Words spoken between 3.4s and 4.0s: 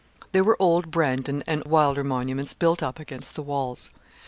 walls.